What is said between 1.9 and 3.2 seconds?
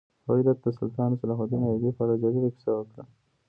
په اړه جالبه کیسه وکړه.